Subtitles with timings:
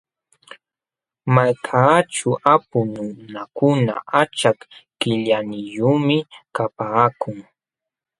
[1.33, 4.59] Malkaaćhu apu nunakuna achak
[4.99, 6.17] qillaniyuqmi
[6.55, 7.37] kapaakun.